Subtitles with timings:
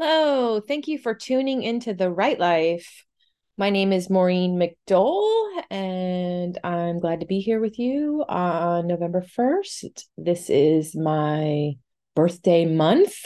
[0.00, 3.04] Hello, thank you for tuning into The Right Life.
[3.56, 9.22] My name is Maureen McDowell, and I'm glad to be here with you on November
[9.22, 10.04] 1st.
[10.16, 11.72] This is my
[12.14, 13.16] birthday month.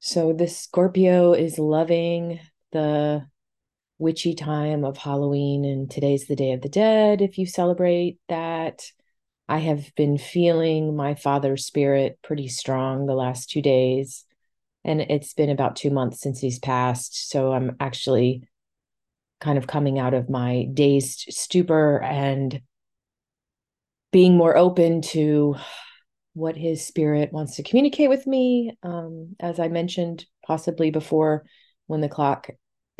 [0.00, 2.40] So, this Scorpio is loving
[2.72, 3.24] the
[4.00, 7.22] witchy time of Halloween, and today's the Day of the Dead.
[7.22, 8.82] If you celebrate that,
[9.48, 14.24] I have been feeling my father's spirit pretty strong the last two days
[14.86, 17.28] and it's been about two months since he's passed.
[17.28, 18.48] So I'm actually
[19.40, 22.60] kind of coming out of my dazed stupor and
[24.12, 25.56] being more open to
[26.34, 28.78] what his spirit wants to communicate with me.
[28.84, 31.44] Um, as I mentioned, possibly before,
[31.88, 32.48] when the clock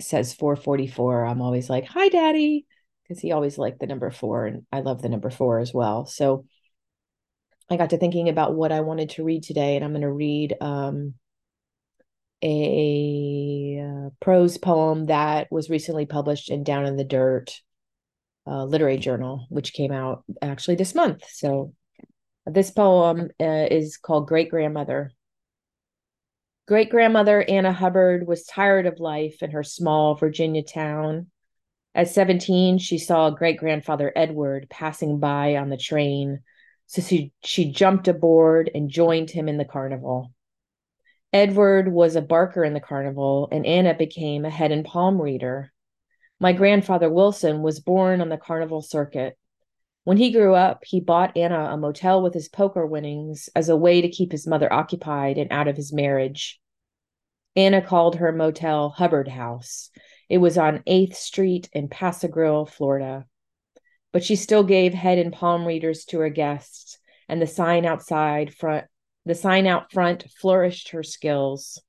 [0.01, 2.67] says 444, I'm always like, hi, daddy,
[3.05, 4.47] because he always liked the number four.
[4.47, 6.05] And I love the number four as well.
[6.05, 6.47] So
[7.71, 10.11] I got to thinking about what I wanted to read today, and I'm going to
[10.11, 11.15] read um,
[12.43, 17.61] a uh, prose poem that was recently published in Down in the Dirt
[18.47, 21.23] uh, literary journal, which came out actually this month.
[21.31, 21.73] So
[22.47, 25.13] this poem uh, is called Great Grandmother.
[26.69, 31.29] Great grandmother Anna Hubbard was tired of life in her small Virginia town.
[31.95, 36.41] At 17, she saw great grandfather Edward passing by on the train.
[36.87, 40.33] So she, she jumped aboard and joined him in the carnival.
[41.37, 45.71] Edward was a barker in the carnival, and Anna became a head and palm reader.
[46.41, 49.37] My grandfather Wilson was born on the carnival circuit.
[50.05, 53.77] When he grew up, he bought Anna a motel with his poker winnings as a
[53.77, 56.59] way to keep his mother occupied and out of his marriage.
[57.55, 59.91] Anna called her motel Hubbard House.
[60.31, 63.27] It was on 8th Street in Pass Grille, Florida.
[64.11, 66.97] But she still gave head and palm readers to her guests,
[67.29, 68.87] and the sign outside front
[69.27, 71.83] the sign out front flourished her skills.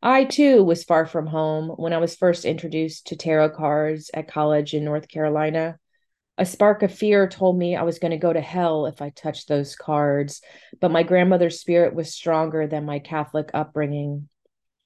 [0.00, 4.28] I too was far from home when I was first introduced to tarot cards at
[4.28, 5.78] college in North Carolina.
[6.38, 9.10] A spark of fear told me I was going to go to hell if I
[9.10, 10.40] touched those cards,
[10.80, 14.28] but my grandmother's spirit was stronger than my Catholic upbringing.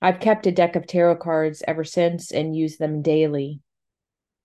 [0.00, 3.60] I've kept a deck of tarot cards ever since and use them daily.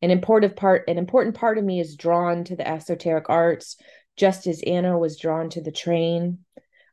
[0.02, 3.78] An important part an important part of me is drawn to the esoteric arts,
[4.18, 6.40] just as Anna was drawn to the train.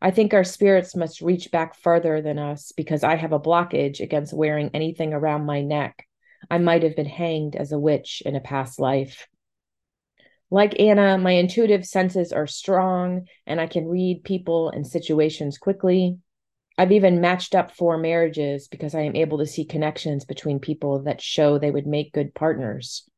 [0.05, 4.01] I think our spirits must reach back further than us because I have a blockage
[4.01, 6.09] against wearing anything around my neck.
[6.51, 9.29] I might have been hanged as a witch in a past life.
[10.51, 16.19] Like Anna, my intuitive senses are strong and I can read people and situations quickly.
[16.77, 21.05] I've even matched up four marriages because I am able to see connections between people
[21.05, 23.09] that show they would make good partners.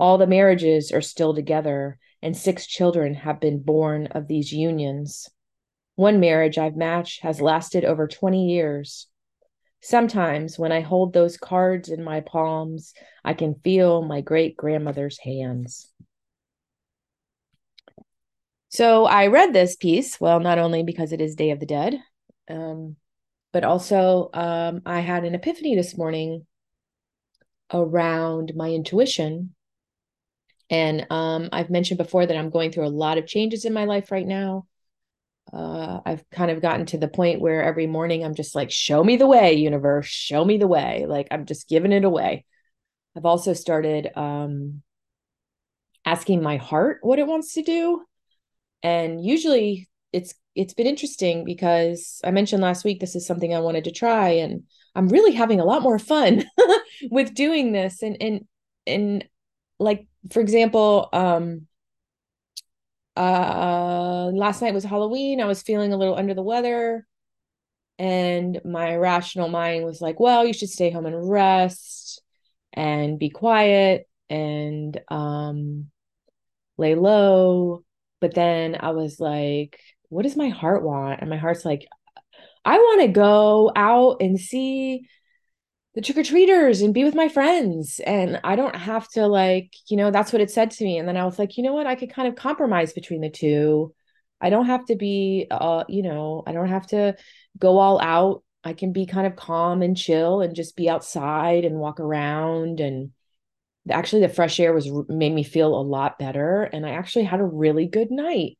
[0.00, 5.28] All the marriages are still together, and six children have been born of these unions.
[5.98, 9.08] One marriage I've matched has lasted over 20 years.
[9.80, 12.94] Sometimes when I hold those cards in my palms,
[13.24, 15.92] I can feel my great grandmother's hands.
[18.68, 21.98] So I read this piece, well, not only because it is Day of the Dead,
[22.48, 22.94] um,
[23.52, 26.46] but also um, I had an epiphany this morning
[27.74, 29.52] around my intuition.
[30.70, 33.84] And um, I've mentioned before that I'm going through a lot of changes in my
[33.84, 34.68] life right now
[35.52, 39.02] uh, I've kind of gotten to the point where every morning I'm just like, show
[39.02, 41.06] me the way, universe, show me the way.
[41.06, 42.44] Like I'm just giving it away.
[43.16, 44.82] I've also started um,
[46.04, 48.04] asking my heart what it wants to do.
[48.82, 53.60] And usually it's it's been interesting because I mentioned last week this is something I
[53.60, 54.64] wanted to try and
[54.94, 56.44] I'm really having a lot more fun
[57.10, 58.46] with doing this and and
[58.86, 59.24] and
[59.78, 61.66] like for example um
[63.18, 65.40] uh, last night was Halloween.
[65.40, 67.06] I was feeling a little under the weather.
[67.98, 72.22] And my rational mind was like, well, you should stay home and rest
[72.72, 75.90] and be quiet and um,
[76.76, 77.84] lay low.
[78.20, 81.20] But then I was like, what does my heart want?
[81.20, 81.86] And my heart's like,
[82.64, 85.08] I want to go out and see
[85.98, 87.98] the trick or treaters and be with my friends.
[88.06, 90.96] And I don't have to, like, you know, that's what it said to me.
[90.96, 91.88] And then I was like, you know what?
[91.88, 93.92] I could kind of compromise between the two.
[94.40, 97.16] I don't have to be, uh, you know, I don't have to
[97.58, 98.44] go all out.
[98.62, 102.78] I can be kind of calm and chill and just be outside and walk around.
[102.78, 103.10] And
[103.90, 106.62] actually, the fresh air was made me feel a lot better.
[106.62, 108.56] And I actually had a really good night.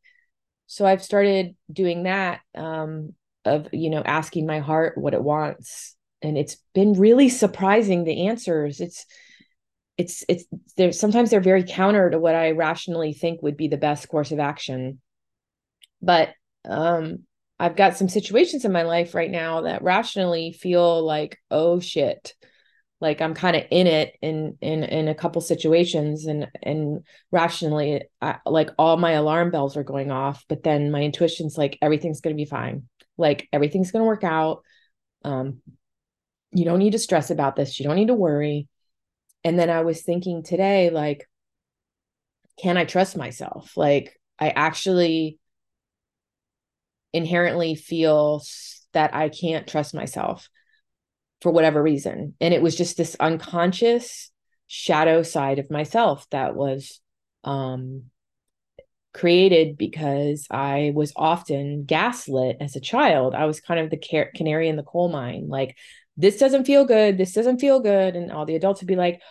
[0.66, 3.14] So I've started doing that um,
[3.44, 8.26] of, you know, asking my heart what it wants and it's been really surprising the
[8.28, 8.80] answers.
[8.80, 9.06] It's
[9.96, 10.44] it's it's
[10.76, 14.32] there sometimes they're very counter to what i rationally think would be the best course
[14.32, 15.00] of action.
[16.00, 16.30] But
[16.64, 17.24] um
[17.60, 22.34] I've got some situations in my life right now that rationally feel like, oh shit,
[23.00, 28.02] like I'm kind of in it in in in a couple situations, and and rationally,
[28.20, 32.20] I, like all my alarm bells are going off, but then my intuition's like everything's
[32.20, 34.62] gonna be fine, like everything's gonna work out.
[35.24, 35.60] Um,
[36.52, 37.78] you don't need to stress about this.
[37.78, 38.68] You don't need to worry.
[39.44, 41.28] And then I was thinking today, like,
[42.60, 43.76] can I trust myself?
[43.76, 45.38] Like, I actually
[47.12, 48.42] inherently feel
[48.92, 50.48] that I can't trust myself
[51.40, 52.34] for whatever reason.
[52.40, 54.30] And it was just this unconscious
[54.66, 57.00] shadow side of myself that was
[57.44, 58.04] um,
[59.14, 63.34] created because I was often gaslit as a child.
[63.34, 65.46] I was kind of the canary in the coal mine.
[65.48, 65.76] Like,
[66.18, 67.16] this doesn't feel good.
[67.16, 68.16] This doesn't feel good.
[68.16, 69.22] And all the adults would be like,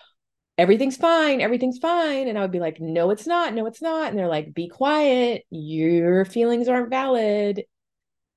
[0.58, 1.42] everything's fine.
[1.42, 2.28] Everything's fine.
[2.28, 3.54] And I would be like, no, it's not.
[3.54, 4.10] No, it's not.
[4.10, 5.44] And they're like, be quiet.
[5.52, 7.64] Your feelings aren't valid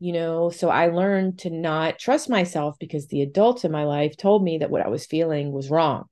[0.01, 4.17] you know so i learned to not trust myself because the adults in my life
[4.17, 6.07] told me that what i was feeling was wrong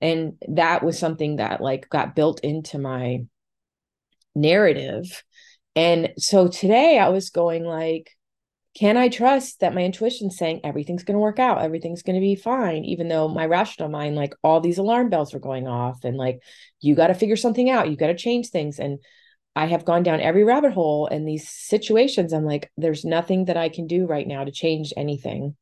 [0.00, 3.20] and that was something that like got built into my
[4.34, 5.24] narrative
[5.74, 8.10] and so today i was going like
[8.74, 12.20] can i trust that my intuition's saying everything's going to work out everything's going to
[12.20, 16.04] be fine even though my rational mind like all these alarm bells are going off
[16.04, 16.40] and like
[16.80, 18.98] you got to figure something out you got to change things and
[19.54, 22.32] I have gone down every rabbit hole in these situations.
[22.32, 25.56] I'm like, there's nothing that I can do right now to change anything.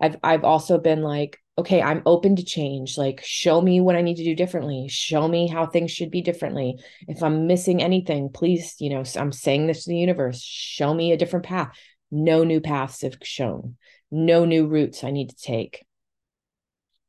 [0.00, 2.98] I've I've also been like, okay, I'm open to change.
[2.98, 4.88] Like, show me what I need to do differently.
[4.88, 6.78] Show me how things should be differently.
[7.06, 10.42] If I'm missing anything, please, you know, I'm saying this to the universe.
[10.42, 11.70] Show me a different path.
[12.12, 13.76] No new paths have shown.
[14.12, 15.84] No new routes I need to take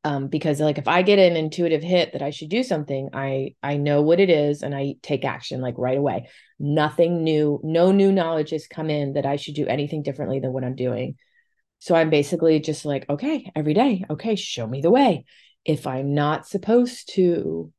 [0.04, 3.54] um, because like if I get an intuitive hit that I should do something, I
[3.62, 6.28] I know what it is and I take action like right away.
[6.58, 10.52] Nothing new, no new knowledge has come in that I should do anything differently than
[10.52, 11.16] what I'm doing.
[11.78, 15.24] So I'm basically just like, okay, every day, okay, show me the way.
[15.64, 17.72] If I'm not supposed to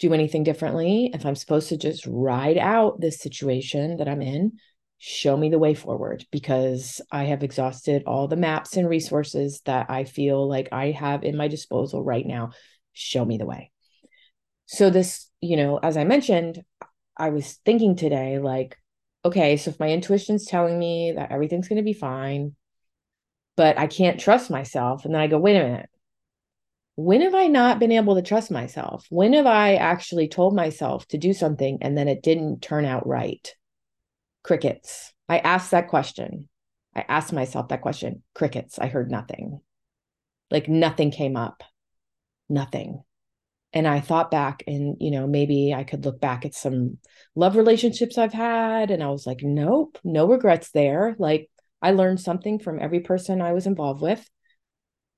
[0.00, 4.58] do anything differently, if I'm supposed to just ride out this situation that I'm in,
[5.06, 9.90] show me the way forward because I have exhausted all the maps and resources that
[9.90, 12.52] I feel like I have in my disposal right now.
[12.94, 13.70] Show me the way.
[14.64, 16.64] So, this, you know, as I mentioned,
[17.18, 18.78] I was thinking today, like,
[19.26, 22.56] okay, so if my intuition's telling me that everything's going to be fine,
[23.58, 25.90] but I can't trust myself, and then I go, wait a minute.
[26.96, 29.04] When have I not been able to trust myself?
[29.10, 33.06] When have I actually told myself to do something and then it didn't turn out
[33.06, 33.54] right?
[34.44, 35.12] Crickets.
[35.28, 36.48] I asked that question.
[36.94, 38.22] I asked myself that question.
[38.34, 38.78] Crickets.
[38.78, 39.60] I heard nothing.
[40.50, 41.64] Like nothing came up.
[42.48, 43.02] Nothing.
[43.72, 46.98] And I thought back and, you know, maybe I could look back at some
[47.34, 48.92] love relationships I've had.
[48.92, 51.16] And I was like, nope, no regrets there.
[51.18, 51.50] Like
[51.82, 54.24] I learned something from every person I was involved with.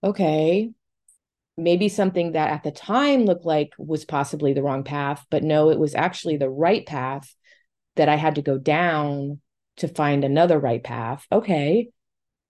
[0.03, 0.71] Okay.
[1.59, 5.71] Maybe something that at the time looked like was possibly the wrong path, but no,
[5.71, 7.35] it was actually the right path
[7.97, 9.41] that I had to go down
[9.79, 11.27] to find another right path.
[11.31, 11.89] Okay.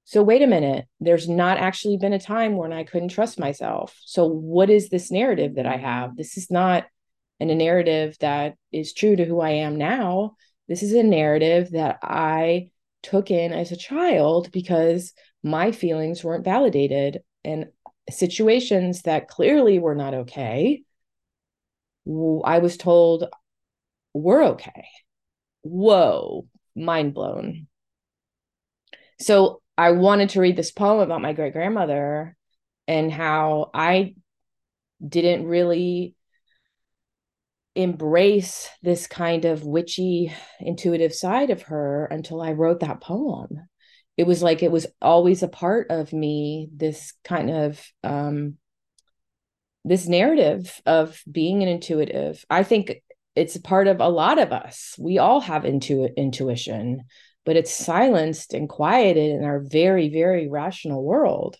[0.05, 0.87] So wait a minute.
[1.01, 3.99] There's not actually been a time when I couldn't trust myself.
[4.05, 6.17] So what is this narrative that I have?
[6.17, 6.85] This is not
[7.41, 10.37] an, a narrative that is true to who I am now.
[10.69, 12.71] This is a narrative that I
[13.03, 17.67] took in as a child because my feelings weren't validated and
[18.11, 20.83] situations that clearly were not okay.
[22.07, 23.25] I was told
[24.15, 24.87] were okay
[25.69, 27.67] whoa, mind blown.
[29.19, 32.37] So I wanted to read this poem about my great grandmother
[32.89, 34.15] and how I
[35.07, 36.15] didn't really
[37.75, 43.69] embrace this kind of witchy intuitive side of her until I wrote that poem.
[44.17, 48.57] It was like it was always a part of me, this kind of um
[49.85, 52.45] this narrative of being an intuitive.
[52.51, 53.03] I think
[53.37, 54.97] it's part of a lot of us.
[54.99, 57.05] We all have intu- intuition,
[57.45, 61.57] but it's silenced and quieted in our very, very rational world.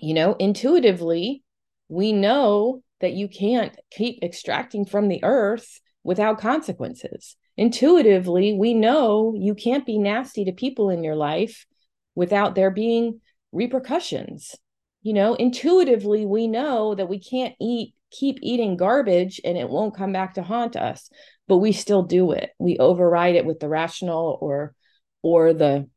[0.00, 1.42] You know, intuitively,
[1.88, 7.36] we know that you can't keep extracting from the earth without consequences.
[7.56, 11.66] Intuitively, we know you can't be nasty to people in your life
[12.14, 13.20] without there being
[13.52, 14.54] repercussions.
[15.02, 19.96] You know, intuitively, we know that we can't eat keep eating garbage and it won't
[19.96, 21.10] come back to haunt us
[21.50, 22.50] but we still do it.
[22.60, 24.72] We override it with the rational or
[25.20, 25.88] or the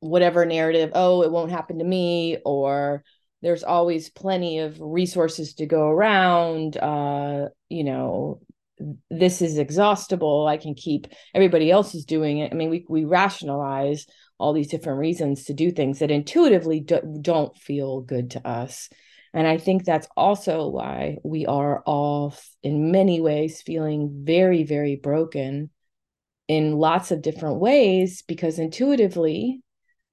[0.00, 3.04] whatever narrative oh it won't happen to me or
[3.42, 8.40] there's always plenty of resources to go around uh you know
[9.08, 12.50] this is exhaustible i can keep everybody else is doing it.
[12.50, 16.98] I mean we we rationalize all these different reasons to do things that intuitively do,
[17.22, 18.88] don't feel good to us
[19.34, 24.96] and i think that's also why we are all in many ways feeling very very
[24.96, 25.70] broken
[26.48, 29.62] in lots of different ways because intuitively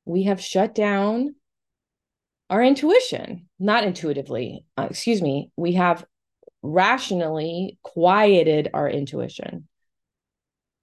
[0.05, 1.35] we have shut down
[2.49, 6.05] our intuition not intuitively uh, excuse me we have
[6.61, 9.67] rationally quieted our intuition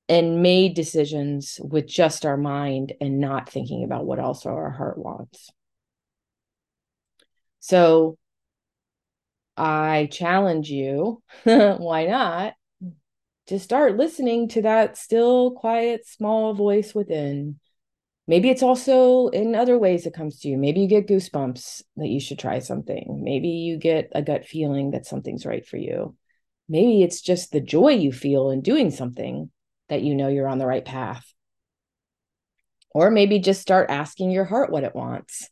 [0.08, 4.98] and made decisions with just our mind and not thinking about what also our heart
[4.98, 5.50] wants.
[7.60, 8.16] So
[9.56, 12.54] I challenge you, why not,
[13.46, 17.58] to start listening to that still, quiet, small voice within.
[18.28, 20.58] Maybe it's also in other ways it comes to you.
[20.58, 23.20] Maybe you get goosebumps that you should try something.
[23.22, 26.16] Maybe you get a gut feeling that something's right for you.
[26.68, 29.50] Maybe it's just the joy you feel in doing something
[29.88, 31.24] that you know you're on the right path.
[32.90, 35.48] Or maybe just start asking your heart what it wants.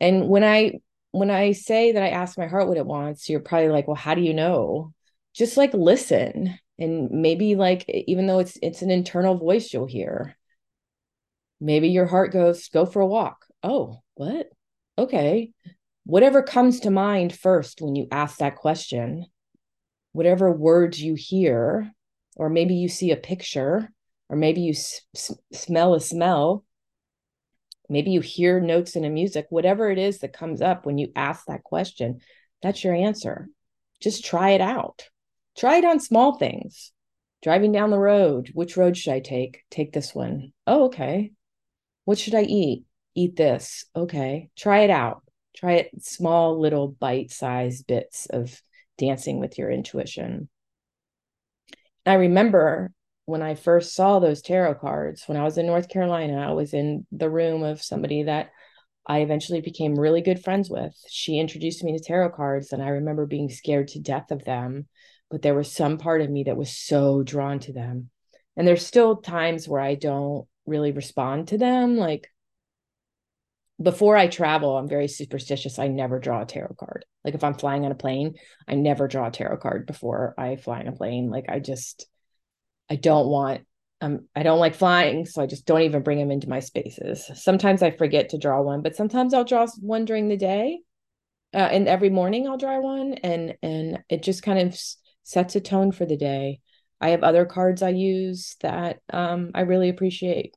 [0.00, 0.80] And when i
[1.18, 3.96] when i say that i ask my heart what it wants you're probably like well
[3.96, 4.92] how do you know
[5.34, 10.36] just like listen and maybe like even though it's it's an internal voice you'll hear
[11.60, 13.46] Maybe your heart goes, go for a walk.
[13.62, 14.48] Oh, what?
[14.98, 15.52] Okay.
[16.04, 19.26] Whatever comes to mind first when you ask that question,
[20.12, 21.90] whatever words you hear,
[22.36, 23.90] or maybe you see a picture,
[24.28, 25.00] or maybe you s-
[25.52, 26.64] smell a smell,
[27.88, 31.12] maybe you hear notes in a music, whatever it is that comes up when you
[31.14, 32.20] ask that question,
[32.62, 33.48] that's your answer.
[34.00, 35.08] Just try it out.
[35.56, 36.92] Try it on small things.
[37.42, 39.62] Driving down the road, which road should I take?
[39.70, 40.52] Take this one.
[40.66, 41.32] Oh, okay.
[42.04, 42.84] What should I eat?
[43.14, 43.84] Eat this.
[43.94, 44.50] Okay.
[44.56, 45.22] Try it out.
[45.56, 48.60] Try it small little bite-sized bits of
[48.98, 50.48] dancing with your intuition.
[52.04, 52.92] I remember
[53.26, 56.72] when I first saw those tarot cards when I was in North Carolina, I was
[56.72, 58.50] in the room of somebody that
[59.06, 60.94] I eventually became really good friends with.
[61.08, 64.86] She introduced me to tarot cards, and I remember being scared to death of them.
[65.30, 68.10] But there was some part of me that was so drawn to them.
[68.56, 71.96] And there's still times where I don't really respond to them.
[71.96, 72.28] Like
[73.82, 75.78] before I travel, I'm very superstitious.
[75.78, 77.04] I never draw a tarot card.
[77.24, 78.34] Like if I'm flying on a plane,
[78.66, 81.28] I never draw a tarot card before I fly on a plane.
[81.28, 82.06] Like I just,
[82.90, 83.62] I don't want,
[84.00, 87.30] um, I don't like flying, so I just don't even bring them into my spaces.
[87.34, 90.80] Sometimes I forget to draw one, but sometimes I'll draw one during the day,
[91.54, 94.78] uh, and every morning I'll draw one, and and it just kind of
[95.22, 96.60] sets a tone for the day.
[97.00, 100.54] I have other cards I use that um, I really appreciate.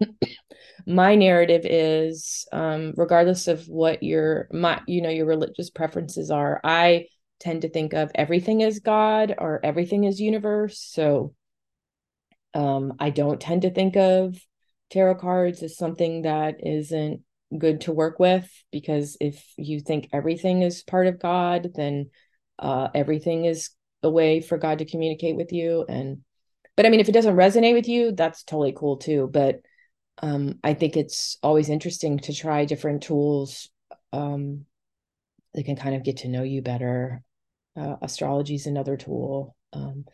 [0.86, 6.60] my narrative is, um, regardless of what your my you know your religious preferences are,
[6.64, 7.06] I
[7.40, 10.78] tend to think of everything as God or everything as universe.
[10.80, 11.34] So
[12.54, 14.36] um, I don't tend to think of
[14.90, 17.22] tarot cards as something that isn't
[17.56, 22.10] good to work with because if you think everything is part of God, then
[22.58, 23.70] uh, everything is
[24.02, 25.84] a way for God to communicate with you.
[25.88, 26.18] And,
[26.76, 29.28] but I mean, if it doesn't resonate with you, that's totally cool too.
[29.32, 29.60] But
[30.22, 33.68] um, I think it's always interesting to try different tools
[34.12, 34.66] um,
[35.54, 37.22] that can kind of get to know you better.
[37.76, 39.56] Uh, astrology is another tool.
[39.72, 40.04] Um,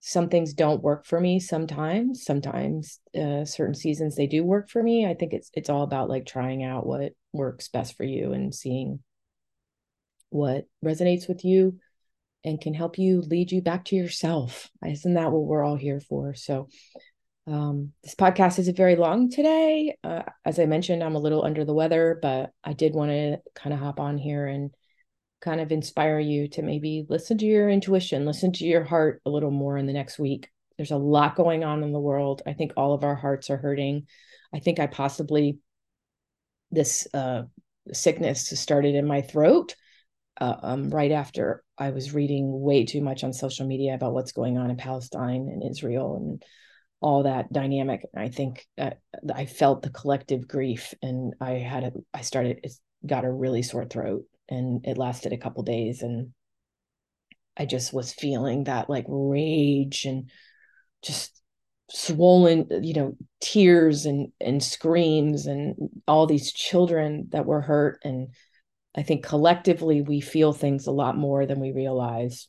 [0.00, 2.24] some things don't work for me sometimes.
[2.24, 5.06] Sometimes uh, certain seasons they do work for me.
[5.06, 8.54] I think it's it's all about like trying out what works best for you and
[8.54, 9.00] seeing
[10.30, 11.78] what resonates with you
[12.44, 14.70] and can help you lead you back to yourself.
[14.86, 16.34] Isn't that what we're all here for?
[16.34, 16.68] So,
[17.46, 19.96] um, this podcast isn't very long today.
[20.04, 23.38] Uh, as I mentioned, I'm a little under the weather, but I did want to
[23.54, 24.70] kind of hop on here and
[25.40, 29.30] kind of inspire you to maybe listen to your intuition, listen to your heart a
[29.30, 30.48] little more in the next week.
[30.76, 32.42] There's a lot going on in the world.
[32.46, 34.06] I think all of our hearts are hurting.
[34.54, 35.58] I think I possibly,
[36.70, 37.42] this uh,
[37.92, 39.74] sickness started in my throat
[40.40, 44.32] uh, um, right after I was reading way too much on social media about what's
[44.32, 46.42] going on in Palestine and Israel and
[47.00, 48.04] all that dynamic.
[48.16, 48.90] I think uh,
[49.32, 52.72] I felt the collective grief, and I had a, I started it
[53.06, 56.32] got a really sore throat, and it lasted a couple days, and
[57.56, 60.30] I just was feeling that like rage and
[61.02, 61.34] just
[61.90, 65.74] swollen you know tears and and screams and
[66.06, 68.28] all these children that were hurt and
[68.98, 72.48] I think collectively we feel things a lot more than we realize.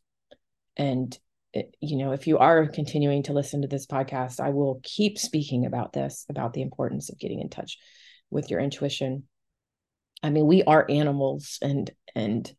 [0.75, 1.15] And,
[1.53, 5.19] it, you know, if you are continuing to listen to this podcast, I will keep
[5.19, 7.77] speaking about this, about the importance of getting in touch
[8.31, 9.27] with your intuition.
[10.21, 12.51] I mean, we are animals and, and,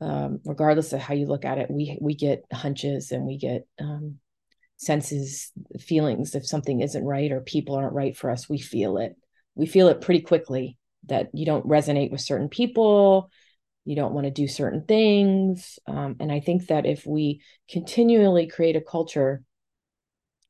[0.00, 3.66] um, regardless of how you look at it, we we get hunches and we get
[3.80, 4.18] um,
[4.76, 8.48] senses, feelings if something isn't right or people aren't right for us.
[8.48, 9.16] We feel it.
[9.54, 10.76] We feel it pretty quickly
[11.06, 13.30] that you don't resonate with certain people,
[13.86, 18.48] you don't want to do certain things, um, and I think that if we continually
[18.48, 19.42] create a culture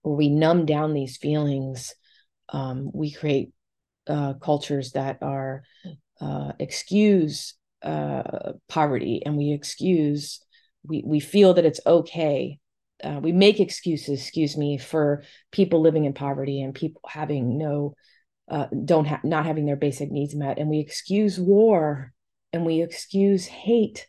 [0.02, 1.94] where we numb down these feelings,
[2.48, 3.52] um, we create
[4.08, 5.62] uh, cultures that are
[6.20, 10.40] uh, excuse uh, poverty and we excuse
[10.84, 12.58] we we feel that it's okay
[13.04, 17.94] uh, we make excuses excuse me for people living in poverty and people having no
[18.48, 20.58] uh, don't have not having their basic needs met.
[20.58, 22.12] And we excuse war
[22.52, 24.06] and we excuse hate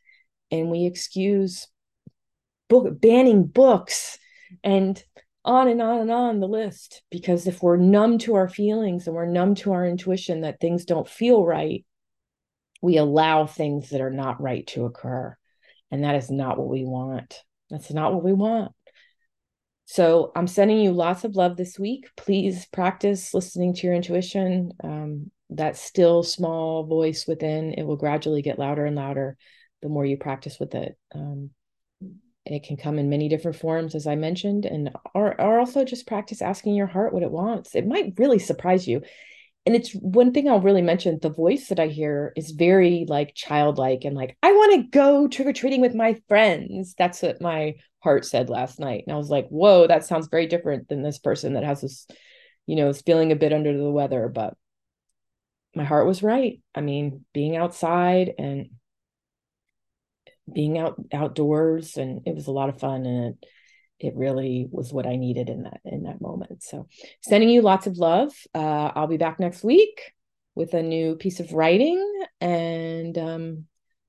[0.51, 1.67] and we excuse
[2.69, 4.17] book banning books
[4.63, 5.03] and
[5.43, 7.01] on and on and on the list.
[7.09, 10.85] Because if we're numb to our feelings and we're numb to our intuition that things
[10.85, 11.85] don't feel right
[12.81, 15.35] we allow things that are not right to occur.
[15.91, 17.41] And that is not what we want.
[17.69, 18.71] That's not what we want.
[19.89, 22.09] So i'm sending you lots of love this week.
[22.17, 24.71] Please practice listening to your intuition.
[24.83, 29.37] Um, that still small voice within it will gradually get louder and louder
[29.81, 30.97] the more you practice with it.
[31.15, 31.51] Um,
[32.45, 36.07] it can come in many different forms as i mentioned and or, or also just
[36.07, 37.75] practice asking your heart what it wants.
[37.75, 39.01] It might really surprise you
[39.67, 43.35] and it's one thing i'll really mention the voice that i hear is very like
[43.35, 46.95] childlike and like i want to go trick-or-treating with my friends.
[46.97, 50.47] That's what my heart said last night and i was like whoa that sounds very
[50.47, 52.07] different than this person that has this
[52.67, 54.29] you know is feeling a bit under the weather.
[54.29, 54.53] But
[55.73, 56.61] my heart was right.
[56.75, 58.69] I mean being outside and
[60.51, 63.49] being out outdoors and it was a lot of fun and it,
[63.99, 66.63] it really was what I needed in that in that moment.
[66.63, 66.87] So
[67.21, 68.31] sending you lots of love.
[68.53, 70.13] Uh, I'll be back next week
[70.55, 72.03] with a new piece of writing
[72.41, 73.65] and um,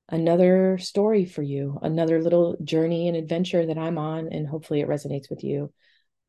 [0.09, 4.89] another story for you, another little journey and adventure that I'm on, and hopefully it
[4.89, 5.73] resonates with you.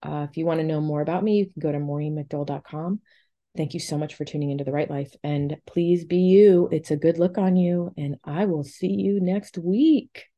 [0.01, 3.01] Uh, if you want to know more about me, you can go to maureenmcdowell.com.
[3.57, 5.13] Thank you so much for tuning into The Right Life.
[5.23, 6.69] And please be you.
[6.71, 7.91] It's a good look on you.
[7.97, 10.28] And I will see you next week.